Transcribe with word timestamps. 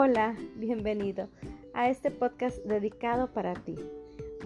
Hola, 0.00 0.36
bienvenido 0.54 1.26
a 1.74 1.90
este 1.90 2.12
podcast 2.12 2.58
dedicado 2.58 3.32
para 3.32 3.54
ti. 3.54 3.74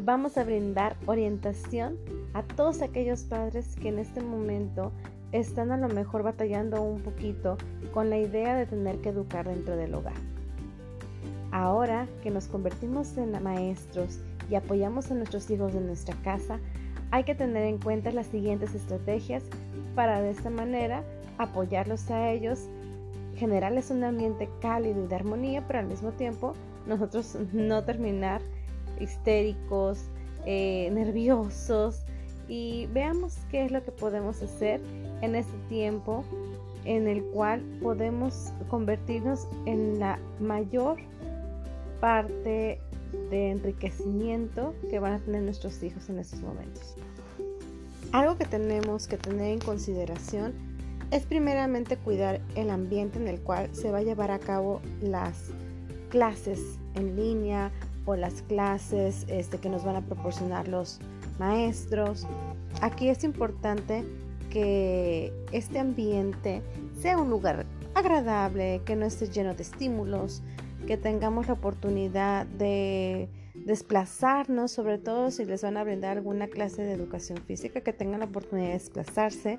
Vamos 0.01 0.38
a 0.38 0.45
brindar 0.45 0.97
orientación 1.04 1.99
a 2.33 2.43
todos 2.43 2.81
aquellos 2.81 3.25
padres 3.25 3.77
que 3.77 3.91
en 3.91 3.99
este 3.99 4.23
momento 4.23 4.93
están 5.30 5.71
a 5.71 5.77
lo 5.77 5.88
mejor 5.88 6.22
batallando 6.22 6.80
un 6.80 7.03
poquito 7.03 7.58
con 7.93 8.08
la 8.08 8.17
idea 8.17 8.57
de 8.57 8.65
tener 8.65 9.03
que 9.03 9.11
educar 9.11 9.47
dentro 9.47 9.76
del 9.76 9.94
hogar. 9.94 10.15
Ahora 11.51 12.08
que 12.22 12.30
nos 12.30 12.47
convertimos 12.47 13.15
en 13.19 13.33
maestros 13.43 14.21
y 14.48 14.54
apoyamos 14.54 15.11
a 15.11 15.15
nuestros 15.16 15.51
hijos 15.51 15.75
en 15.75 15.87
nuestra 15.87 16.16
casa, 16.23 16.61
hay 17.11 17.25
que 17.25 17.34
tener 17.34 17.65
en 17.65 17.77
cuenta 17.77 18.11
las 18.11 18.29
siguientes 18.29 18.75
estrategias 18.75 19.45
para 19.95 20.23
de 20.23 20.30
esta 20.30 20.48
manera 20.48 21.05
apoyarlos 21.37 22.11
a 22.11 22.30
ellos 22.30 22.71
generarles 23.37 23.91
un 23.91 24.05
ambiente 24.05 24.49
cálido 24.61 25.05
y 25.05 25.07
de 25.07 25.15
armonía, 25.15 25.67
pero 25.67 25.81
al 25.81 25.87
mismo 25.87 26.13
tiempo 26.13 26.55
nosotros 26.87 27.37
no 27.53 27.85
terminar 27.85 28.41
histéricos, 29.01 30.05
eh, 30.45 30.91
nerviosos 30.93 32.03
y 32.49 32.87
veamos 32.93 33.39
qué 33.51 33.65
es 33.65 33.73
lo 33.73 33.83
que 33.85 33.93
podemos 33.93 34.43
hacer 34.43 34.81
en 35.21 35.35
este 35.35 35.57
tiempo 35.69 36.25
en 36.85 37.07
el 37.07 37.23
cual 37.27 37.63
podemos 37.81 38.53
convertirnos 38.69 39.47
en 39.67 40.01
la 40.01 40.19
mayor 40.41 40.99
parte 42.01 42.80
de 43.30 43.51
enriquecimiento 43.51 44.75
que 44.91 44.99
van 44.99 45.13
a 45.15 45.19
tener 45.21 45.43
nuestros 45.43 45.83
hijos 45.83 46.09
en 46.09 46.19
estos 46.19 46.41
momentos. 46.41 46.97
Algo 48.11 48.37
que 48.37 48.45
tenemos 48.45 49.07
que 49.07 49.17
tener 49.17 49.53
en 49.53 49.61
consideración 49.61 50.53
es 51.12 51.27
primeramente 51.27 51.98
cuidar 51.98 52.41
el 52.57 52.71
ambiente 52.71 53.19
en 53.19 53.29
el 53.29 53.39
cual 53.41 53.69
se 53.73 53.93
va 53.93 53.98
a 53.98 54.02
llevar 54.02 54.30
a 54.30 54.38
cabo 54.38 54.80
las 55.02 55.51
clases 56.09 56.79
en 56.95 57.16
línea 57.16 57.71
o 58.07 58.16
las 58.16 58.41
clases 58.43 59.27
este, 59.29 59.59
que 59.59 59.68
nos 59.68 59.85
van 59.85 59.96
a 59.96 60.01
proporcionar 60.01 60.68
los 60.68 61.01
maestros. 61.38 62.27
Aquí 62.80 63.10
es 63.10 63.24
importante 63.24 64.05
que 64.50 65.34
este 65.52 65.78
ambiente 65.78 66.62
sea 66.98 67.18
un 67.18 67.28
lugar 67.28 67.66
agradable, 67.94 68.80
que 68.86 68.96
no 68.96 69.05
esté 69.05 69.28
lleno 69.28 69.55
de 69.55 69.62
estímulos, 69.64 70.42
que 70.86 70.96
tengamos 70.96 71.46
la 71.46 71.52
oportunidad 71.52 72.46
de 72.46 73.28
desplazarnos, 73.55 74.72
sobre 74.72 74.98
todo 74.98 75.31
si 75.31 75.45
les 75.45 75.62
van 75.62 75.77
a 75.77 75.84
brindar 75.84 76.17
alguna 76.17 76.48
clase 76.48 76.83
de 76.83 76.92
educación 76.92 77.39
física, 77.39 77.83
que 77.83 77.92
tengan 77.92 78.20
la 78.20 78.27
oportunidad 78.27 78.69
de 78.69 78.75
desplazarse 78.75 79.58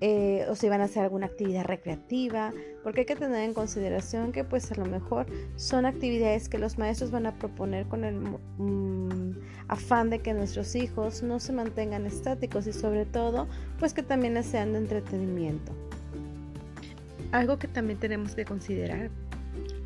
eh, 0.00 0.46
o 0.48 0.54
si 0.54 0.68
van 0.68 0.80
a 0.80 0.84
hacer 0.84 1.02
alguna 1.02 1.26
actividad 1.26 1.64
recreativa, 1.64 2.52
porque 2.82 3.00
hay 3.00 3.06
que 3.06 3.16
tener 3.16 3.42
en 3.42 3.54
consideración 3.54 4.32
que 4.32 4.44
pues 4.44 4.70
a 4.70 4.76
lo 4.76 4.86
mejor 4.86 5.26
son 5.56 5.86
actividades 5.86 6.48
que 6.48 6.58
los 6.58 6.78
maestros 6.78 7.10
van 7.10 7.26
a 7.26 7.38
proponer 7.38 7.86
con 7.86 8.04
el 8.04 8.16
mm, 8.16 9.38
afán 9.68 10.10
de 10.10 10.20
que 10.20 10.34
nuestros 10.34 10.74
hijos 10.76 11.22
no 11.22 11.40
se 11.40 11.52
mantengan 11.52 12.06
estáticos 12.06 12.66
y 12.66 12.72
sobre 12.72 13.04
todo 13.04 13.48
pues 13.78 13.94
que 13.94 14.02
también 14.02 14.42
sean 14.44 14.72
de 14.72 14.78
entretenimiento. 14.78 15.72
Algo 17.32 17.58
que 17.58 17.66
también 17.66 17.98
tenemos 17.98 18.34
que 18.34 18.44
considerar 18.44 19.10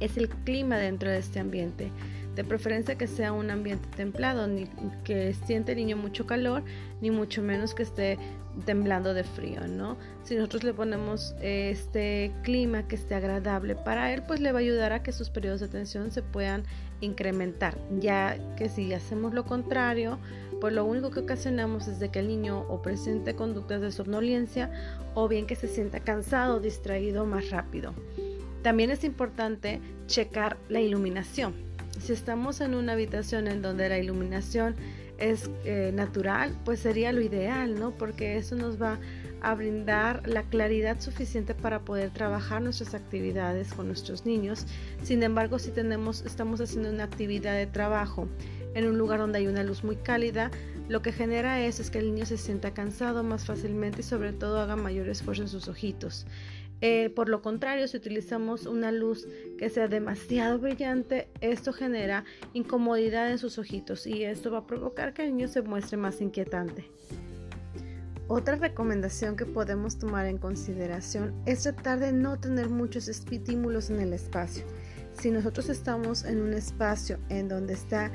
es 0.01 0.17
el 0.17 0.29
clima 0.29 0.77
dentro 0.77 1.11
de 1.11 1.19
este 1.19 1.41
ambiente 1.41 1.91
de 2.39 2.45
preferencia 2.45 2.95
que 2.95 3.09
sea 3.09 3.33
un 3.33 3.51
ambiente 3.51 3.89
templado, 3.97 4.47
ni 4.47 4.69
que 5.03 5.35
siente 5.35 5.73
el 5.73 5.79
niño 5.79 5.97
mucho 5.97 6.25
calor, 6.25 6.63
ni 7.01 7.11
mucho 7.11 7.43
menos 7.43 7.75
que 7.75 7.83
esté 7.83 8.17
temblando 8.65 9.13
de 9.13 9.25
frío, 9.25 9.67
¿no? 9.67 9.97
Si 10.23 10.37
nosotros 10.37 10.63
le 10.63 10.73
ponemos 10.73 11.35
este 11.43 12.33
clima 12.45 12.87
que 12.87 12.95
esté 12.95 13.17
agradable 13.17 13.75
para 13.75 14.15
él, 14.15 14.23
pues 14.23 14.39
le 14.39 14.53
va 14.53 14.61
a 14.61 14.63
ayudar 14.63 14.93
a 14.93 15.03
que 15.03 15.11
sus 15.11 15.31
periodos 15.31 15.59
de 15.59 15.67
atención 15.67 16.13
se 16.13 16.23
puedan 16.23 16.63
incrementar, 17.01 17.77
ya 17.99 18.39
que 18.55 18.69
si 18.69 18.95
hacemos 18.95 19.35
lo 19.35 19.45
contrario, 19.45 20.21
pues 20.61 20.73
lo 20.73 20.85
único 20.85 21.11
que 21.11 21.19
ocasionamos 21.19 21.89
es 21.89 21.99
de 21.99 22.11
que 22.11 22.21
el 22.21 22.29
niño 22.29 22.67
o 22.69 22.83
presente 22.83 23.35
conductas 23.35 23.81
de 23.81 23.91
somnolencia 23.91 24.71
o 25.15 25.27
bien 25.27 25.45
que 25.45 25.57
se 25.57 25.67
sienta 25.67 25.99
cansado, 25.99 26.61
distraído 26.61 27.27
más 27.27 27.51
rápido. 27.51 27.95
También 28.63 28.93
es 28.93 29.03
importante 29.03 29.81
checar 30.07 30.57
la 30.69 30.81
iluminación 30.81 31.68
si 32.01 32.13
estamos 32.13 32.61
en 32.61 32.75
una 32.75 32.93
habitación 32.93 33.49
en 33.49 33.63
donde 33.63 33.89
la 33.89 33.99
iluminación 33.99 34.77
es 35.19 35.51
eh, 35.65 35.91
natural, 35.93 36.57
pues 36.65 36.81
sería 36.81 37.13
lo 37.13 37.21
ideal, 37.21 37.79
¿no? 37.79 37.91
Porque 37.91 38.37
eso 38.37 38.55
nos 38.55 38.81
va 38.81 38.99
a 39.41 39.55
brindar 39.55 40.27
la 40.27 40.43
claridad 40.43 41.01
suficiente 41.01 41.55
para 41.55 41.81
poder 41.81 42.11
trabajar 42.11 42.63
nuestras 42.63 42.95
actividades 42.95 43.73
con 43.73 43.87
nuestros 43.87 44.27
niños. 44.27 44.67
Sin 45.03 45.23
embargo, 45.23 45.59
si 45.59 45.71
tenemos, 45.71 46.23
estamos 46.23 46.61
haciendo 46.61 46.91
una 46.91 47.05
actividad 47.05 47.55
de 47.55 47.67
trabajo 47.67 48.29
en 48.75 48.87
un 48.87 48.99
lugar 48.99 49.19
donde 49.19 49.39
hay 49.39 49.47
una 49.47 49.65
luz 49.65 49.85
muy 49.85 49.97
cálida, 49.97 50.51
lo 50.89 51.03
que 51.03 51.13
genera 51.13 51.61
eso 51.61 51.83
es 51.83 51.91
que 51.91 51.99
el 51.99 52.15
niño 52.15 52.25
se 52.25 52.39
sienta 52.39 52.73
cansado 52.73 53.23
más 53.23 53.45
fácilmente 53.45 54.01
y 54.01 54.05
sobre 54.05 54.33
todo 54.33 54.61
haga 54.61 54.77
mayor 54.77 55.09
esfuerzo 55.09 55.43
en 55.43 55.49
sus 55.49 55.69
ojitos. 55.69 56.27
Eh, 56.81 57.11
por 57.11 57.29
lo 57.29 57.43
contrario, 57.43 57.89
si 57.89 57.97
utilizamos 57.97 58.67
una 58.67 58.93
luz 58.93 59.27
que 59.59 59.69
sea 59.69 59.89
demasiado 59.89 60.59
brillante, 60.59 61.29
esto 61.41 61.73
genera 61.73 62.25
incomodidad 62.53 63.31
en 63.31 63.39
sus 63.39 63.59
ojitos 63.59 64.07
y 64.07 64.23
esto 64.23 64.51
va 64.51 64.59
a 64.59 64.67
provocar 64.67 65.13
que 65.13 65.25
el 65.25 65.37
niño 65.37 65.49
se 65.49 65.63
muestre 65.63 65.97
más 65.97 66.21
inquietante. 66.21 66.89
Otra 68.31 68.57
recomendación 68.57 69.37
que 69.37 69.47
podemos 69.47 69.99
tomar 69.99 70.27
en 70.27 70.37
consideración 70.37 71.35
es 71.47 71.63
tratar 71.63 71.99
de 71.99 72.13
no 72.13 72.39
tener 72.39 72.69
muchos 72.69 73.09
estímulos 73.09 73.89
en 73.89 74.01
el 74.01 74.13
espacio. 74.13 74.65
Si 75.19 75.31
nosotros 75.31 75.71
estamos 75.71 76.25
en 76.25 76.43
un 76.43 76.53
espacio 76.53 77.19
en 77.31 77.49
donde 77.49 77.73
está 77.73 78.13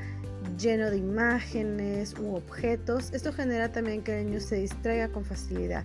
lleno 0.56 0.90
de 0.90 0.98
imágenes 0.98 2.14
u 2.18 2.36
objetos, 2.36 3.12
esto 3.12 3.32
genera 3.32 3.72
también 3.72 4.02
que 4.02 4.20
el 4.20 4.26
niño 4.26 4.40
se 4.40 4.56
distraiga 4.56 5.08
con 5.08 5.24
facilidad. 5.24 5.84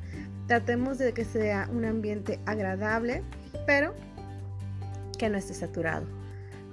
Tratemos 0.50 0.98
de 0.98 1.14
que 1.14 1.26
sea 1.26 1.70
un 1.72 1.86
ambiente 1.86 2.40
agradable, 2.48 3.22
pero 3.68 3.94
que 5.20 5.30
no 5.30 5.38
esté 5.38 5.54
saturado. 5.54 6.08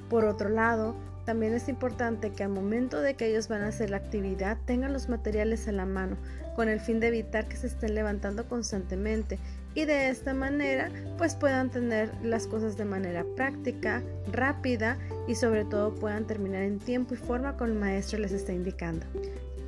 Por 0.08 0.24
otro 0.24 0.48
lado, 0.48 0.96
también 1.26 1.52
es 1.52 1.68
importante 1.68 2.30
que 2.30 2.42
al 2.42 2.48
momento 2.48 3.02
de 3.02 3.16
que 3.16 3.26
ellos 3.26 3.48
van 3.48 3.60
a 3.60 3.66
hacer 3.66 3.90
la 3.90 3.98
actividad 3.98 4.56
tengan 4.64 4.94
los 4.94 5.10
materiales 5.10 5.68
a 5.68 5.72
la 5.72 5.84
mano 5.84 6.16
con 6.54 6.70
el 6.70 6.80
fin 6.80 7.00
de 7.00 7.08
evitar 7.08 7.48
que 7.48 7.56
se 7.56 7.66
estén 7.66 7.94
levantando 7.94 8.48
constantemente 8.48 9.38
y 9.74 9.84
de 9.84 10.08
esta 10.08 10.32
manera 10.32 10.90
pues 11.18 11.34
puedan 11.34 11.68
tener 11.70 12.10
las 12.22 12.46
cosas 12.46 12.78
de 12.78 12.86
manera 12.86 13.26
práctica, 13.36 14.02
rápida 14.32 14.96
y 15.28 15.34
sobre 15.34 15.66
todo 15.66 15.94
puedan 15.94 16.26
terminar 16.26 16.62
en 16.62 16.78
tiempo 16.78 17.12
y 17.12 17.18
forma 17.18 17.58
como 17.58 17.72
el 17.72 17.78
maestro 17.78 18.20
les 18.20 18.32
está 18.32 18.54
indicando. 18.54 19.04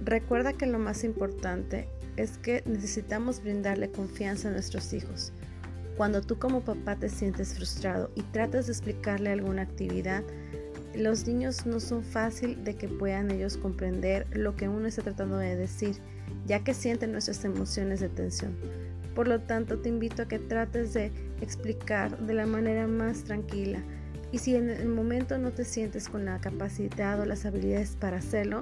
Recuerda 0.03 0.55
que 0.55 0.65
lo 0.65 0.79
más 0.79 1.05
importante 1.05 1.89
es 2.19 2.37
que 2.39 2.63
necesitamos 2.67 3.43
brindarle 3.43 3.91
confianza 3.91 4.49
a 4.49 4.53
nuestros 4.53 4.93
hijos. 4.93 5.33
Cuando 5.97 6.21
tú 6.21 6.39
como 6.39 6.61
papá 6.61 6.97
te 6.97 7.09
sientes 7.09 7.55
frustrado 7.55 8.11
y 8.15 8.23
tratas 8.23 8.67
de 8.67 8.73
explicarle 8.73 9.31
alguna 9.31 9.63
actividad, 9.63 10.23
los 10.95 11.27
niños 11.27 11.65
no 11.65 11.81
son 11.81 12.03
fácil 12.03 12.63
de 12.65 12.75
que 12.75 12.89
puedan 12.89 13.31
ellos 13.31 13.57
comprender 13.57 14.27
lo 14.33 14.57
que 14.57 14.69
uno 14.69 14.89
está 14.89 15.03
tratando 15.03 15.39
de 15.39 15.57
decir, 15.57 15.97
ya 16.47 16.65
que 16.65 16.75
sienten 16.75 17.13
nuestras 17.13 17.45
emociones 17.45 18.01
de 18.01 18.09
tensión. 18.09 18.57
Por 19.15 19.29
lo 19.29 19.41
tanto, 19.41 19.79
te 19.79 19.89
invito 19.89 20.23
a 20.23 20.29
que 20.29 20.39
trates 20.39 20.95
de 20.95 21.13
explicar 21.41 22.19
de 22.19 22.35
la 22.35 22.47
manera 22.47 22.87
más 22.87 23.25
tranquila. 23.25 23.81
Y 24.33 24.39
si 24.39 24.57
en 24.57 24.71
el 24.71 24.89
momento 24.89 25.39
no 25.39 25.53
te 25.53 25.65
sientes 25.65 26.09
con 26.09 26.25
la 26.25 26.41
capacidad 26.41 27.21
o 27.21 27.25
las 27.25 27.47
habilidades 27.47 27.97
para 27.97 28.19
hacerlo, 28.19 28.61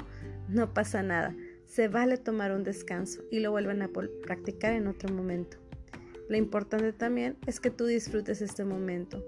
no 0.49 0.73
pasa 0.73 1.03
nada 1.03 1.34
se 1.76 1.88
vale 1.88 2.16
tomar 2.16 2.53
un 2.53 2.64
descanso 2.64 3.20
y 3.31 3.41
lo 3.41 3.50
vuelven 3.50 3.82
a 3.82 3.91
practicar 4.22 4.72
en 4.72 4.87
otro 4.87 5.14
momento. 5.14 5.59
Lo 6.26 6.38
importante 6.38 6.94
también 6.94 7.37
es 7.46 7.61
que 7.61 7.70
tú 7.70 7.84
disfrutes 7.84 8.40
este 8.40 8.64
momento. 8.64 9.23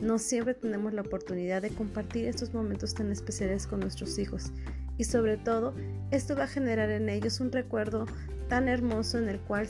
No 0.00 0.20
siempre 0.20 0.54
tenemos 0.54 0.94
la 0.94 1.00
oportunidad 1.00 1.60
de 1.60 1.70
compartir 1.70 2.26
estos 2.26 2.54
momentos 2.54 2.94
tan 2.94 3.10
especiales 3.10 3.66
con 3.66 3.80
nuestros 3.80 4.16
hijos 4.20 4.52
y 4.96 5.02
sobre 5.02 5.38
todo 5.38 5.74
esto 6.12 6.36
va 6.36 6.44
a 6.44 6.46
generar 6.46 6.88
en 6.88 7.08
ellos 7.08 7.40
un 7.40 7.50
recuerdo 7.50 8.06
tan 8.48 8.68
hermoso 8.68 9.18
en 9.18 9.28
el 9.28 9.40
cual 9.40 9.66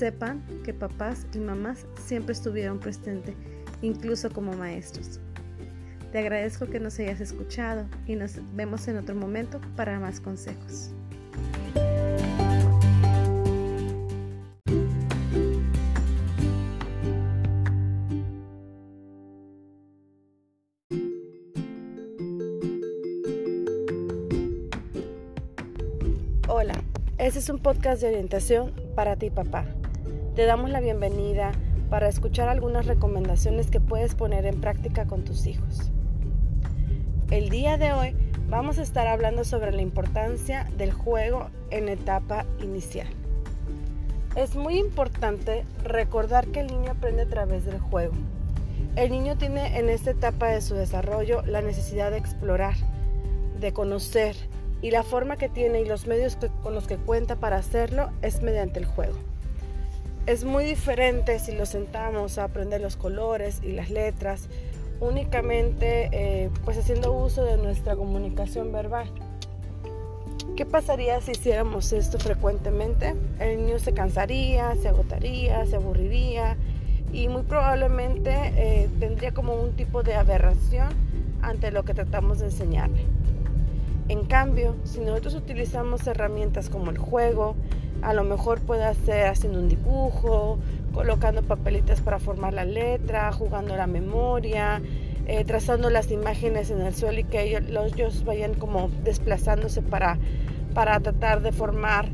sepan 0.00 0.44
que 0.64 0.74
papás 0.74 1.28
y 1.32 1.38
mamás 1.38 1.86
siempre 2.04 2.32
estuvieron 2.32 2.80
presentes, 2.80 3.36
incluso 3.82 4.30
como 4.30 4.52
maestros. 4.54 5.20
Te 6.10 6.18
agradezco 6.18 6.66
que 6.66 6.80
nos 6.80 6.98
hayas 6.98 7.20
escuchado 7.20 7.86
y 8.04 8.16
nos 8.16 8.40
vemos 8.56 8.88
en 8.88 8.96
otro 8.96 9.14
momento 9.14 9.60
para 9.76 10.00
más 10.00 10.18
consejos. 10.18 10.92
Este 27.22 27.38
es 27.38 27.48
un 27.50 27.60
podcast 27.60 28.02
de 28.02 28.08
orientación 28.08 28.72
para 28.96 29.14
ti 29.14 29.30
papá. 29.30 29.64
Te 30.34 30.44
damos 30.44 30.70
la 30.70 30.80
bienvenida 30.80 31.52
para 31.88 32.08
escuchar 32.08 32.48
algunas 32.48 32.86
recomendaciones 32.86 33.70
que 33.70 33.78
puedes 33.78 34.16
poner 34.16 34.44
en 34.44 34.60
práctica 34.60 35.06
con 35.06 35.22
tus 35.22 35.46
hijos. 35.46 35.92
El 37.30 37.48
día 37.48 37.78
de 37.78 37.92
hoy 37.92 38.16
vamos 38.48 38.80
a 38.80 38.82
estar 38.82 39.06
hablando 39.06 39.44
sobre 39.44 39.70
la 39.70 39.82
importancia 39.82 40.68
del 40.76 40.90
juego 40.90 41.46
en 41.70 41.88
etapa 41.88 42.44
inicial. 42.60 43.06
Es 44.34 44.56
muy 44.56 44.76
importante 44.76 45.64
recordar 45.84 46.48
que 46.48 46.58
el 46.58 46.66
niño 46.66 46.90
aprende 46.90 47.22
a 47.22 47.28
través 47.28 47.64
del 47.64 47.78
juego. 47.78 48.14
El 48.96 49.12
niño 49.12 49.38
tiene 49.38 49.78
en 49.78 49.90
esta 49.90 50.10
etapa 50.10 50.48
de 50.48 50.60
su 50.60 50.74
desarrollo 50.74 51.42
la 51.42 51.62
necesidad 51.62 52.10
de 52.10 52.18
explorar, 52.18 52.74
de 53.60 53.72
conocer, 53.72 54.34
y 54.82 54.90
la 54.90 55.04
forma 55.04 55.36
que 55.36 55.48
tiene 55.48 55.80
y 55.80 55.84
los 55.86 56.06
medios 56.06 56.36
con 56.62 56.74
los 56.74 56.86
que 56.86 56.96
cuenta 56.96 57.36
para 57.36 57.56
hacerlo 57.56 58.10
es 58.20 58.42
mediante 58.42 58.80
el 58.80 58.84
juego. 58.84 59.16
Es 60.26 60.44
muy 60.44 60.64
diferente 60.64 61.38
si 61.38 61.52
lo 61.52 61.66
sentamos 61.66 62.38
a 62.38 62.44
aprender 62.44 62.80
los 62.80 62.96
colores 62.96 63.60
y 63.62 63.72
las 63.72 63.90
letras 63.90 64.48
únicamente 65.00 66.08
eh, 66.12 66.50
pues 66.64 66.78
haciendo 66.78 67.12
uso 67.12 67.44
de 67.44 67.56
nuestra 67.56 67.96
comunicación 67.96 68.72
verbal. 68.72 69.08
¿Qué 70.56 70.66
pasaría 70.66 71.20
si 71.20 71.32
hiciéramos 71.32 71.92
esto 71.92 72.18
frecuentemente? 72.18 73.14
El 73.40 73.64
niño 73.64 73.78
se 73.78 73.94
cansaría, 73.94 74.74
se 74.76 74.88
agotaría, 74.88 75.64
se 75.66 75.76
aburriría 75.76 76.56
y 77.12 77.28
muy 77.28 77.42
probablemente 77.42 78.30
eh, 78.56 78.88
tendría 79.00 79.32
como 79.32 79.54
un 79.54 79.72
tipo 79.72 80.02
de 80.02 80.14
aberración 80.14 80.88
ante 81.40 81.70
lo 81.70 81.84
que 81.84 81.94
tratamos 81.94 82.40
de 82.40 82.46
enseñarle. 82.46 83.04
En 84.12 84.26
cambio, 84.26 84.76
si 84.84 85.00
nosotros 85.00 85.34
utilizamos 85.36 86.06
herramientas 86.06 86.68
como 86.68 86.90
el 86.90 86.98
juego, 86.98 87.56
a 88.02 88.12
lo 88.12 88.24
mejor 88.24 88.60
puede 88.60 88.94
ser 88.94 89.28
haciendo 89.28 89.58
un 89.58 89.70
dibujo, 89.70 90.58
colocando 90.92 91.40
papelitas 91.40 92.02
para 92.02 92.18
formar 92.18 92.52
la 92.52 92.66
letra, 92.66 93.32
jugando 93.32 93.74
la 93.74 93.86
memoria, 93.86 94.82
eh, 95.26 95.46
trazando 95.46 95.88
las 95.88 96.10
imágenes 96.10 96.70
en 96.70 96.82
el 96.82 96.94
suelo 96.94 97.20
y 97.20 97.24
que 97.24 97.40
ellos, 97.42 98.22
vayan 98.26 98.52
como 98.52 98.90
desplazándose 99.02 99.80
para, 99.80 100.18
para 100.74 101.00
tratar 101.00 101.40
de 101.40 101.50
formar 101.50 102.10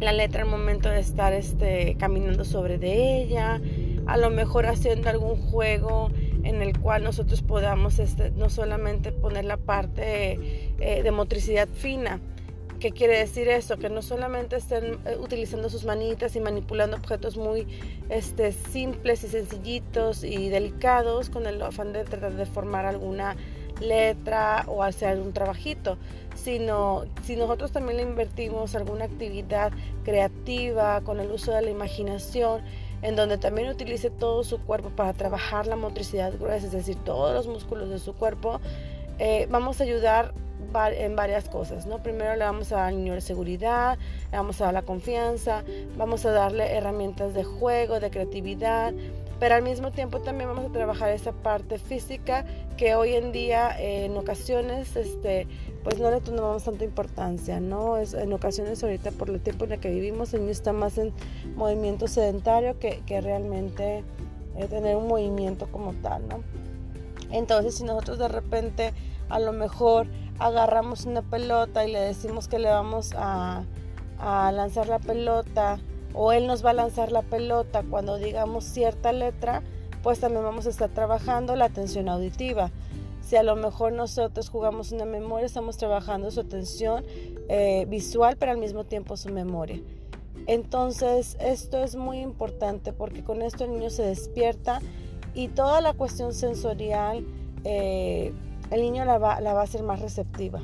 la 0.00 0.14
letra 0.14 0.44
al 0.44 0.48
momento 0.48 0.88
de 0.88 1.00
estar 1.00 1.34
este, 1.34 1.96
caminando 1.98 2.46
sobre 2.46 2.78
de 2.78 3.20
ella, 3.20 3.60
a 4.06 4.16
lo 4.16 4.30
mejor 4.30 4.64
haciendo 4.64 5.10
algún 5.10 5.36
juego 5.36 6.10
en 6.44 6.62
el 6.62 6.78
cual 6.78 7.04
nosotros 7.04 7.42
podamos 7.42 7.98
este, 7.98 8.30
no 8.30 8.48
solamente 8.48 9.12
poner 9.12 9.44
la 9.44 9.56
parte 9.56 10.63
eh, 10.78 11.02
de 11.02 11.10
motricidad 11.10 11.68
fina, 11.68 12.20
¿Qué 12.84 12.92
quiere 12.92 13.18
decir 13.18 13.48
eso? 13.48 13.78
Que 13.78 13.88
no 13.88 14.02
solamente 14.02 14.56
estén 14.56 14.98
eh, 15.06 15.16
utilizando 15.18 15.70
sus 15.70 15.86
manitas 15.86 16.36
y 16.36 16.40
manipulando 16.40 16.98
objetos 16.98 17.36
muy 17.36 17.66
este, 18.10 18.52
simples 18.52 19.24
y 19.24 19.28
sencillitos 19.28 20.22
y 20.22 20.50
delicados 20.50 21.30
con 21.30 21.46
el 21.46 21.62
afán 21.62 21.94
de 21.94 22.04
tratar 22.04 22.34
de 22.34 22.44
formar 22.44 22.84
alguna 22.84 23.36
letra 23.80 24.64
o 24.66 24.82
hacer 24.82 25.18
un 25.18 25.32
trabajito, 25.32 25.96
sino 26.34 27.04
si 27.24 27.36
nosotros 27.36 27.72
también 27.72 27.96
le 27.96 28.02
invertimos 28.02 28.74
alguna 28.74 29.06
actividad 29.06 29.72
creativa 30.04 31.00
con 31.00 31.20
el 31.20 31.30
uso 31.30 31.52
de 31.52 31.62
la 31.62 31.70
imaginación, 31.70 32.62
en 33.00 33.16
donde 33.16 33.38
también 33.38 33.68
utilice 33.68 34.10
todo 34.10 34.44
su 34.44 34.58
cuerpo 34.58 34.90
para 34.90 35.14
trabajar 35.14 35.66
la 35.66 35.76
motricidad 35.76 36.32
gruesa, 36.38 36.66
es 36.66 36.72
decir, 36.72 36.96
todos 36.96 37.34
los 37.34 37.46
músculos 37.46 37.88
de 37.88 37.98
su 37.98 38.14
cuerpo, 38.14 38.60
eh, 39.18 39.46
vamos 39.50 39.80
a 39.80 39.84
ayudar 39.84 40.32
en 40.96 41.14
varias 41.14 41.48
cosas, 41.48 41.86
¿no? 41.86 42.02
Primero 42.02 42.34
le 42.34 42.44
vamos 42.44 42.72
a 42.72 42.76
dar 42.76 42.88
al 42.88 42.96
niño 42.96 43.20
seguridad, 43.20 43.96
le 44.32 44.36
vamos 44.36 44.60
a 44.60 44.64
dar 44.64 44.74
la 44.74 44.82
confianza, 44.82 45.62
vamos 45.96 46.26
a 46.26 46.32
darle 46.32 46.74
herramientas 46.74 47.32
de 47.32 47.44
juego, 47.44 48.00
de 48.00 48.10
creatividad, 48.10 48.92
pero 49.38 49.54
al 49.54 49.62
mismo 49.62 49.92
tiempo 49.92 50.20
también 50.20 50.48
vamos 50.48 50.70
a 50.70 50.72
trabajar 50.72 51.10
esa 51.10 51.32
parte 51.32 51.78
física 51.78 52.44
que 52.76 52.94
hoy 52.96 53.14
en 53.14 53.30
día 53.30 53.70
en 53.78 54.16
ocasiones 54.16 54.96
este 54.96 55.46
pues 55.84 56.00
no 56.00 56.10
le 56.10 56.20
tomamos 56.20 56.64
tanta 56.64 56.84
importancia, 56.84 57.60
¿no? 57.60 57.98
Es, 57.98 58.14
en 58.14 58.32
ocasiones 58.32 58.82
ahorita 58.82 59.10
por 59.12 59.30
el 59.30 59.40
tiempo 59.40 59.66
en 59.66 59.72
el 59.72 59.80
que 59.80 59.90
vivimos 59.90 60.34
el 60.34 60.40
niño 60.40 60.52
está 60.52 60.72
más 60.72 60.98
en 60.98 61.12
movimiento 61.54 62.08
sedentario 62.08 62.78
que, 62.78 63.02
que 63.06 63.20
realmente 63.20 64.02
eh, 64.56 64.66
tener 64.68 64.96
un 64.96 65.08
movimiento 65.08 65.70
como 65.70 65.92
tal, 65.94 66.26
¿no? 66.26 66.42
Entonces 67.34 67.74
si 67.74 67.84
nosotros 67.84 68.18
de 68.18 68.28
repente 68.28 68.94
a 69.28 69.40
lo 69.40 69.52
mejor 69.52 70.06
agarramos 70.38 71.04
una 71.04 71.22
pelota 71.22 71.84
y 71.84 71.90
le 71.90 71.98
decimos 71.98 72.46
que 72.46 72.60
le 72.60 72.68
vamos 72.68 73.12
a, 73.16 73.64
lanzar 74.20 74.86
la 74.86 75.00
pelota 75.00 75.80
o 76.14 76.32
él 76.32 76.46
nos 76.46 76.64
va 76.64 76.70
a 76.70 76.74
lanzar 76.74 77.10
la 77.10 77.22
pelota 77.22 77.82
cuando 77.90 78.16
digamos 78.16 78.64
cierta 78.64 79.12
letra, 79.12 79.62
pues 80.02 80.20
también 80.20 80.44
vamos 80.44 80.66
a 80.66 80.70
estar 80.70 80.90
trabajando 80.90 81.56
la 81.56 81.64
atención 81.64 82.08
auditiva. 82.08 82.70
Si 83.20 83.34
a 83.36 83.42
lo 83.42 83.56
mejor 83.56 83.92
nosotros 83.92 84.48
jugamos 84.48 84.92
una 84.92 85.04
memoria, 85.04 85.46
estamos 85.46 85.76
trabajando 85.76 86.30
su 86.30 86.40
atención 86.40 87.04
eh, 87.48 87.84
visual, 87.88 88.36
pero 88.38 88.52
al 88.52 88.58
mismo 88.58 88.84
tiempo 88.84 89.16
su 89.16 89.30
memoria. 89.30 89.80
Entonces, 90.46 91.36
esto 91.40 91.82
es 91.82 91.96
muy 91.96 92.20
importante 92.20 92.92
porque 92.92 93.24
con 93.24 93.42
esto 93.42 93.64
el 93.64 93.72
niño 93.72 93.90
se 93.90 94.02
despierta 94.02 94.80
y 95.34 95.48
toda 95.48 95.80
la 95.80 95.92
cuestión 95.92 96.32
sensorial, 96.32 97.24
eh, 97.64 98.32
el 98.70 98.80
niño 98.80 99.04
la 99.04 99.18
va, 99.18 99.40
la 99.40 99.52
va 99.52 99.60
a 99.60 99.64
hacer 99.64 99.82
más 99.82 100.00
receptiva. 100.00 100.60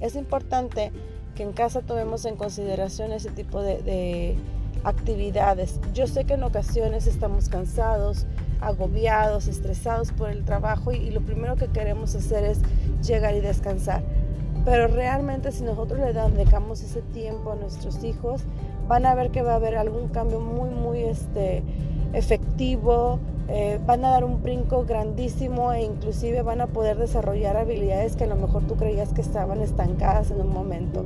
Es 0.00 0.16
importante 0.16 0.92
que 1.34 1.42
en 1.42 1.52
casa 1.52 1.82
tomemos 1.82 2.24
en 2.24 2.36
consideración 2.36 3.12
ese 3.12 3.30
tipo 3.30 3.62
de 3.62 4.36
actividades. 4.84 5.80
Yo 5.94 6.06
sé 6.06 6.24
que 6.24 6.34
en 6.34 6.42
ocasiones 6.42 7.06
estamos 7.06 7.48
cansados, 7.48 8.26
agobiados, 8.60 9.48
estresados 9.48 10.12
por 10.12 10.30
el 10.30 10.44
trabajo 10.44 10.92
y, 10.92 11.10
lo 11.10 11.20
primero 11.20 11.56
que 11.56 11.68
queremos 11.68 12.14
hacer 12.14 12.44
es 12.44 12.60
llegar 13.02 13.34
y 13.34 13.40
descansar. 13.40 14.02
Pero 14.64 14.86
realmente 14.86 15.50
si 15.50 15.64
nosotros 15.64 15.98
le 15.98 16.12
dedicamos 16.12 16.82
ese 16.82 17.02
tiempo 17.02 17.52
a 17.52 17.56
nuestros 17.56 18.02
hijos, 18.04 18.42
van 18.88 19.06
a 19.06 19.14
ver 19.14 19.30
que 19.30 19.42
va 19.42 19.52
a 19.52 19.56
haber 19.56 19.76
algún 19.76 20.08
cambio 20.08 20.40
muy, 20.40 20.70
muy 20.70 21.02
este, 21.02 21.62
efectivo, 22.12 23.18
eh, 23.48 23.78
van 23.86 24.04
a 24.04 24.10
dar 24.10 24.24
un 24.24 24.42
brinco 24.42 24.84
grandísimo 24.84 25.72
e 25.72 25.82
inclusive 25.82 26.42
van 26.42 26.60
a 26.60 26.68
poder 26.68 26.96
desarrollar 26.96 27.56
habilidades 27.56 28.16
que 28.16 28.24
a 28.24 28.28
lo 28.28 28.36
mejor 28.36 28.62
tú 28.64 28.76
creías 28.76 29.12
que 29.12 29.20
estaban 29.20 29.60
estancadas 29.60 30.30
en 30.30 30.40
un 30.40 30.52
momento. 30.52 31.04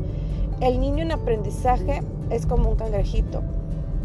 El 0.61 0.81
niño 0.81 1.03
en 1.03 1.13
aprendizaje 1.13 2.03
es 2.31 2.47
como 2.47 2.71
un 2.71 2.77
cangrejito. 2.77 3.43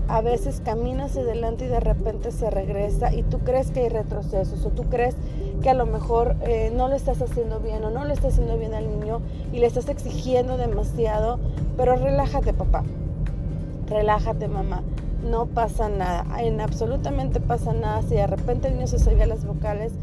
A 0.07 0.21
veces 0.21 0.61
camina 0.63 1.05
hacia 1.05 1.21
adelante 1.21 1.65
y 1.65 1.67
de 1.69 1.79
repente 1.79 2.31
se 2.31 2.49
regresa 2.49 3.13
y 3.13 3.23
tú 3.23 3.39
crees 3.39 3.71
que 3.71 3.81
hay 3.81 3.89
retrocesos 3.89 4.65
o 4.65 4.69
tú 4.69 4.83
crees 4.83 5.15
que 5.61 5.69
a 5.69 5.73
lo 5.73 5.85
mejor 5.85 6.35
eh, 6.41 6.71
no 6.75 6.89
le 6.89 6.95
estás 6.95 7.21
haciendo 7.21 7.59
bien 7.59 7.83
o 7.85 7.91
no 7.91 8.03
le 8.03 8.13
estás 8.13 8.33
haciendo 8.33 8.57
bien 8.57 8.73
al 8.73 8.89
niño 8.89 9.21
y 9.53 9.59
le 9.59 9.67
estás 9.67 9.87
exigiendo 9.87 10.57
demasiado, 10.57 11.39
pero 11.77 11.95
relájate 11.95 12.51
papá, 12.53 12.83
relájate 13.87 14.47
mamá, 14.47 14.83
no 15.23 15.45
pasa 15.45 15.89
nada, 15.89 16.25
en 16.41 16.61
absolutamente 16.61 17.39
pasa 17.39 17.73
nada 17.73 18.01
si 18.01 18.15
de 18.15 18.27
repente 18.27 18.67
el 18.67 18.75
niño 18.75 18.87
se 18.87 18.99
sabía 18.99 19.25
las 19.25 19.45
vocales 19.45 19.93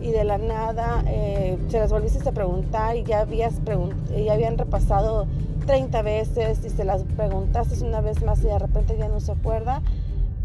y 0.00 0.10
de 0.10 0.24
la 0.24 0.38
nada 0.38 1.02
eh, 1.06 1.58
se 1.68 1.78
las 1.78 1.90
volviste 1.90 2.26
a 2.28 2.32
preguntar 2.32 2.96
y 2.96 3.02
ya, 3.02 3.20
habías 3.20 3.54
ya 3.64 4.32
habían 4.32 4.56
repasado 4.56 5.26
30 5.66 6.02
veces 6.02 6.64
y 6.64 6.70
se 6.70 6.84
las 6.84 7.02
preguntaste 7.04 7.84
una 7.84 8.00
vez 8.00 8.22
más 8.22 8.40
y 8.40 8.46
de 8.46 8.58
repente 8.58 8.96
ya 8.96 9.08
no 9.08 9.20
se 9.20 9.32
acuerda, 9.32 9.82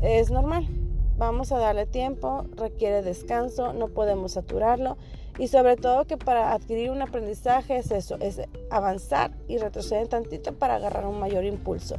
es 0.01 0.31
normal. 0.31 0.67
Vamos 1.15 1.51
a 1.51 1.59
darle 1.59 1.85
tiempo, 1.85 2.45
requiere 2.57 3.03
descanso, 3.03 3.71
no 3.71 3.87
podemos 3.87 4.33
saturarlo 4.33 4.97
y 5.37 5.47
sobre 5.47 5.77
todo 5.77 6.05
que 6.05 6.17
para 6.17 6.53
adquirir 6.53 6.89
un 6.89 7.01
aprendizaje 7.01 7.77
es 7.77 7.91
eso, 7.91 8.17
es 8.19 8.41
avanzar 8.71 9.31
y 9.47 9.57
retroceder 9.59 10.07
tantito 10.07 10.53
para 10.53 10.75
agarrar 10.75 11.05
un 11.05 11.19
mayor 11.19 11.45
impulso. 11.45 11.97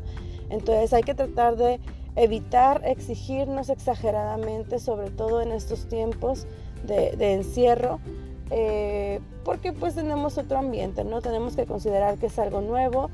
Entonces 0.51 0.93
hay 0.93 1.03
que 1.03 1.15
tratar 1.15 1.57
de 1.57 1.81
evitar 2.17 2.83
exigirnos 2.85 3.69
exageradamente, 3.69 4.79
sobre 4.79 5.11
todo 5.11 5.41
en 5.43 5.53
estos 5.53 5.89
tiempos 5.89 6.47
de, 6.87 7.35
encierro, 7.35 7.99
eh, 8.51 9.21
porque 9.45 9.73
pues 9.73 9.95
tenemos 9.95 10.39
otro 10.39 10.59
ambiente, 10.59 11.05
¿no? 11.05 11.23
Tenemos 11.23 11.57
que 11.57 11.67
considerar 11.67 12.19
que 12.19 12.27
es 12.27 12.39
algo 12.39 12.61
nuevo, 12.61 13.11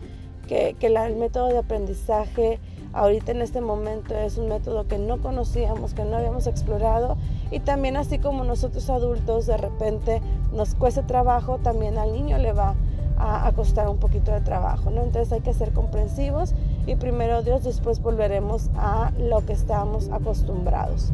que, 0.49 0.75
que 0.79 0.89
el 0.89 1.17
método 1.17 1.49
de 1.49 1.59
aprendizaje 1.59 2.59
ahorita 2.93 3.33
en 3.33 3.43
este 3.43 3.61
momento 3.61 4.17
es 4.17 4.37
un 4.37 4.49
método 4.49 4.87
que 4.87 4.99
no 4.99 5.19
conocíamos, 5.19 5.95
que 5.95 6.05
no 6.05 6.17
habíamos 6.17 6.47
explorado 6.47 7.17
y 7.51 7.61
también 7.61 7.97
así 7.97 8.19
como 8.19 8.45
nosotros 8.45 8.91
adultos 8.91 9.47
de 9.47 9.57
repente 9.57 10.21
nos 10.53 10.75
cuesta 10.75 11.07
trabajo, 11.07 11.59
también 11.59 11.99
al 11.99 12.13
niño 12.13 12.39
le 12.39 12.53
va 12.53 12.75
a, 13.17 13.47
a, 13.47 13.53
costar 13.53 13.89
un 13.89 13.99
poquito 13.99 14.33
de 14.33 14.41
trabajo, 14.41 14.91
¿no? 14.91 15.03
Entonces 15.03 15.33
hay 15.33 15.41
que 15.41 15.53
ser 15.53 15.73
comprensivos 15.73 16.55
y 16.87 16.97
primero 16.97 17.43
Dios, 17.43 17.65
después 17.65 18.01
volveremos 18.01 18.71
a 18.75 19.13
lo 19.19 19.45
que 19.45 19.53
estamos 19.53 20.09
acostumbrados. 20.11 21.13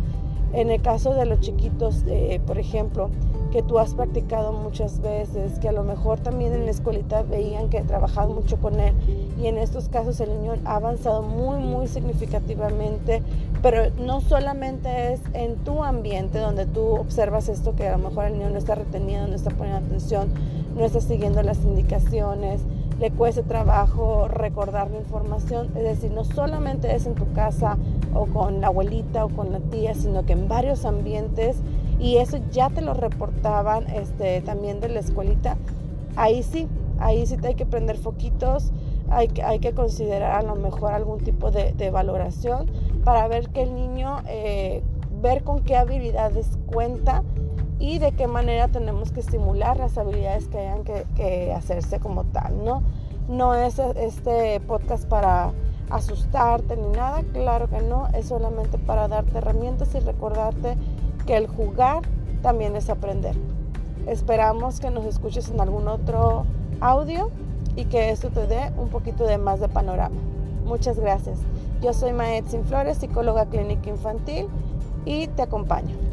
En 0.52 0.70
el 0.70 0.80
caso 0.80 1.12
de 1.12 1.26
los 1.26 1.40
chiquitos, 1.40 2.04
eh, 2.06 2.40
por 2.46 2.58
ejemplo, 2.58 3.10
que 3.52 3.62
tú 3.62 3.78
has 3.78 3.94
practicado 3.94 4.52
muchas 4.52 5.00
veces, 5.00 5.58
que 5.58 5.68
a 5.68 5.72
lo 5.72 5.82
mejor 5.82 6.20
también 6.20 6.52
en 6.52 6.64
la 6.64 6.70
escuelita 6.70 7.22
veían 7.22 7.68
que 7.68 7.80
trabajaban 7.82 8.34
mucho 8.34 8.56
con 8.58 8.80
él 8.80 8.94
y 9.40 9.46
en 9.46 9.58
estos 9.58 9.88
casos 9.88 10.20
el 10.20 10.30
niño 10.30 10.54
ha 10.64 10.76
avanzado 10.76 11.22
muy, 11.22 11.58
muy 11.60 11.88
significativamente, 11.88 13.22
Pero 13.62 13.90
no 13.98 14.20
solamente 14.20 15.14
es 15.14 15.20
en 15.32 15.56
tu 15.56 15.82
ambiente 15.82 16.38
donde 16.38 16.66
tú 16.66 16.86
observas 16.86 17.48
esto 17.48 17.74
que 17.74 17.88
a 17.88 17.96
lo 17.96 18.08
mejor 18.08 18.26
el 18.26 18.34
niño 18.34 18.50
no 18.50 18.58
está 18.58 18.74
reteniendo, 18.74 19.28
no 19.28 19.34
está 19.34 19.50
poniendo 19.50 19.86
atención, 19.86 20.28
no 20.76 20.84
está 20.84 21.00
siguiendo 21.00 21.42
las 21.42 21.58
indicaciones, 21.64 22.60
le 22.98 23.10
cuesta 23.10 23.42
trabajo 23.42 24.28
recordar 24.28 24.90
la 24.90 24.98
información. 24.98 25.70
Es 25.76 25.82
decir, 25.82 26.10
no 26.10 26.24
solamente 26.24 26.94
es 26.94 27.06
en 27.06 27.14
tu 27.14 27.30
casa 27.32 27.76
o 28.14 28.26
con 28.26 28.60
la 28.60 28.68
abuelita 28.68 29.24
o 29.24 29.28
con 29.28 29.52
la 29.52 29.60
tía, 29.60 29.94
sino 29.94 30.24
que 30.24 30.32
en 30.32 30.48
varios 30.48 30.84
ambientes 30.84 31.62
y 31.98 32.16
eso 32.16 32.38
ya 32.50 32.70
te 32.70 32.80
lo 32.80 32.94
reportaban 32.94 33.86
este, 33.88 34.40
también 34.42 34.80
de 34.80 34.88
la 34.88 35.00
escuelita. 35.00 35.56
Ahí 36.16 36.42
sí, 36.42 36.68
ahí 36.98 37.26
sí 37.26 37.36
te 37.36 37.48
hay 37.48 37.54
que 37.54 37.66
prender 37.66 37.96
foquitos, 37.96 38.72
hay, 39.10 39.28
hay 39.44 39.58
que 39.58 39.72
considerar 39.72 40.32
a 40.32 40.42
lo 40.42 40.56
mejor 40.56 40.92
algún 40.92 41.20
tipo 41.20 41.50
de, 41.50 41.90
valoración 41.90 42.70
para 43.04 43.28
ver 43.28 43.50
que 43.50 43.62
el 43.62 43.74
niño, 43.74 44.18
eh, 44.28 44.82
ver 45.22 45.44
con 45.44 45.60
qué 45.60 45.76
habilidades 45.76 46.58
cuenta 46.66 47.22
y 47.78 47.98
de 47.98 48.12
qué 48.12 48.26
manera 48.26 48.68
tenemos 48.68 49.12
que 49.12 49.20
estimular 49.20 49.76
las 49.76 49.98
habilidades 49.98 50.48
que 50.48 50.58
hayan 50.58 50.84
que, 50.84 51.52
hacerse 51.52 52.00
como 52.00 52.24
tal, 52.24 52.64
¿no? 52.64 52.82
No 53.28 53.54
es 53.54 53.78
este 53.78 54.60
podcast 54.60 55.06
para 55.06 55.52
asustarte 55.90 56.76
ni 56.76 56.88
nada, 56.88 57.22
claro 57.32 57.68
que 57.68 57.80
no, 57.82 58.08
es 58.08 58.26
solamente 58.26 58.78
para 58.78 59.08
darte 59.08 59.38
herramientas 59.38 59.94
y 59.94 60.00
recordarte 60.00 60.76
que 61.26 61.36
el 61.36 61.46
jugar 61.46 62.02
también 62.42 62.76
es 62.76 62.88
aprender. 62.88 63.36
Esperamos 64.06 64.80
que 64.80 64.90
nos 64.90 65.04
escuches 65.04 65.50
en 65.50 65.60
algún 65.60 65.88
otro 65.88 66.46
audio 66.80 67.30
y 67.74 67.84
que 67.86 68.10
esto 68.10 68.30
te 68.30 68.46
dé 68.46 68.72
un 68.78 68.88
poquito 68.88 69.26
de 69.26 69.38
más 69.38 69.60
de 69.60 69.68
panorama. 69.68 70.16
Muchas 70.64 70.98
gracias. 70.98 71.38
Yo 71.82 71.92
soy 71.92 72.12
Sin 72.48 72.64
Flores, 72.64 72.98
psicóloga 72.98 73.46
clínica 73.46 73.90
infantil 73.90 74.46
y 75.04 75.28
te 75.28 75.42
acompaño. 75.42 76.05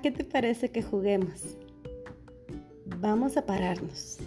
¿Qué 0.00 0.10
te 0.10 0.24
parece 0.24 0.70
que 0.70 0.82
juguemos? 0.82 1.56
Vamos 3.00 3.36
a 3.36 3.44
pararnos 3.44 4.18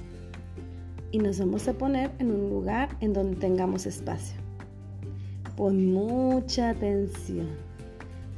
y 1.12 1.18
nos 1.18 1.40
vamos 1.40 1.68
a 1.68 1.74
poner 1.74 2.12
en 2.20 2.32
un 2.32 2.50
lugar 2.50 2.90
en 3.00 3.14
donde 3.14 3.38
tengamos 3.38 3.86
espacio. 3.86 4.38
Pon 5.56 5.94
mucha 5.94 6.70
atención. 6.70 7.48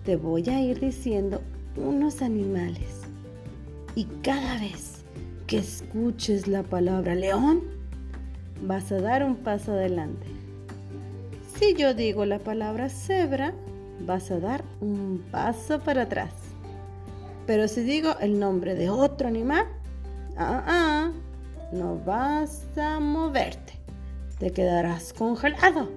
Te 0.06 0.16
voy 0.16 0.48
a 0.50 0.62
ir 0.62 0.80
diciendo 0.80 1.42
unos 1.76 2.22
animales 2.22 3.02
y 3.96 4.06
cada 4.22 4.60
vez 4.60 5.04
que 5.48 5.58
escuches 5.58 6.48
la 6.48 6.64
palabra 6.64 7.16
león, 7.16 7.64
vas 8.62 8.92
a 8.92 9.02
dar 9.02 9.24
un 9.24 9.38
paso 9.38 9.72
adelante. 9.72 10.28
Si 11.58 11.74
yo 11.74 11.94
digo 11.94 12.26
la 12.26 12.40
palabra 12.40 12.90
cebra, 12.90 13.54
vas 14.06 14.30
a 14.30 14.40
dar 14.40 14.64
un 14.80 15.24
paso 15.32 15.80
para 15.80 16.04
atrás. 16.04 16.47
Pero 17.48 17.70
si 17.70 17.82
digo 17.82 18.18
el 18.20 18.38
nombre 18.38 18.76
de 18.76 18.90
otro 18.90 19.30
animal, 19.30 19.66
ah, 20.38 20.64
ah, 20.68 21.12
no 21.72 21.98
vas 22.06 22.66
a 22.78 23.00
moverte. 23.00 23.74
Te 24.38 24.52
quedarás 24.52 25.14
congelado, 25.14 25.90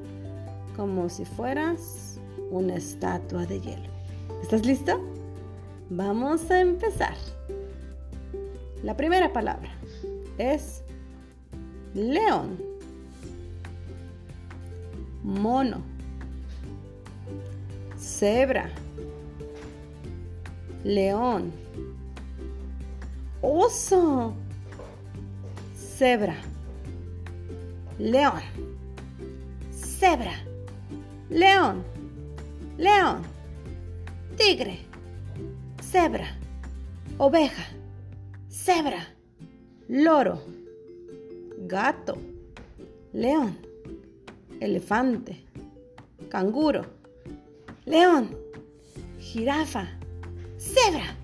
como 0.76 1.09
si 1.09 1.25
fueras 1.25 2.19
una 2.52 2.76
estatua 2.76 3.47
de 3.47 3.61
hielo. 3.61 3.90
¿Estás 4.40 4.64
listo? 4.64 5.00
Vamos 5.90 6.49
a 6.52 6.61
empezar. 6.61 7.16
La 8.85 8.97
primera 8.97 9.33
palabra 9.33 9.73
es 10.38 10.85
león, 11.95 12.62
mono, 15.25 15.83
cebra, 17.99 18.71
león, 20.85 21.53
oso. 23.41 24.35
Cebra, 26.01 26.35
león, 27.99 28.41
cebra, 29.71 30.33
león, 31.29 31.85
león, 32.79 33.21
tigre, 34.39 34.79
cebra, 35.83 36.39
oveja, 37.19 37.65
cebra, 38.49 39.09
loro, 39.89 40.43
gato, 41.67 42.17
león, 43.13 43.59
elefante, 44.59 45.45
canguro, 46.31 46.87
león, 47.85 48.35
jirafa, 49.19 50.00
cebra, 50.61 51.17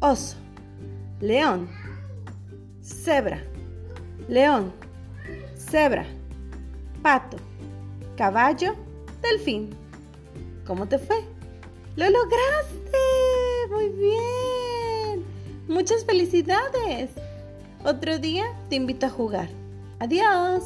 oso, 0.00 0.36
león, 1.20 1.68
cebra 2.80 3.42
león, 4.28 4.72
cebra, 5.56 6.06
pato, 7.02 7.38
caballo, 8.16 8.74
delfín. 9.22 9.70
¿Cómo 10.66 10.86
te 10.86 10.98
fue? 10.98 11.24
¡Lo 11.96 12.08
lograste! 12.10 12.98
Muy 13.70 13.88
bien. 13.88 15.24
Muchas 15.66 16.04
felicidades. 16.04 17.10
Otro 17.84 18.18
día 18.18 18.44
te 18.68 18.76
invito 18.76 19.06
a 19.06 19.10
jugar. 19.10 19.48
Adiós. 19.98 20.62